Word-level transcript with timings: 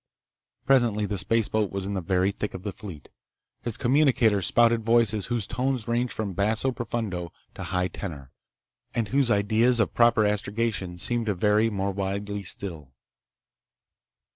Presently 0.65 1.05
the 1.05 1.19
spaceboat 1.19 1.69
was 1.71 1.85
in 1.85 1.93
the 1.93 2.01
very 2.01 2.31
thick 2.31 2.55
of 2.55 2.63
the 2.63 2.71
fleet. 2.71 3.11
His 3.61 3.77
communicator 3.77 4.41
spouted 4.41 4.81
voices 4.83 5.27
whose 5.27 5.45
tones 5.45 5.87
ranged 5.87 6.11
from 6.11 6.33
basso 6.33 6.71
profundo 6.71 7.31
to 7.53 7.65
high 7.65 7.87
tenor, 7.87 8.31
and 8.95 9.09
whose 9.09 9.29
ideas 9.29 9.79
of 9.79 9.93
proper 9.93 10.25
astrogation 10.25 10.97
seemed 10.97 11.27
to 11.27 11.35
vary 11.35 11.69
more 11.69 11.91
widely 11.91 12.41
still. 12.41 12.89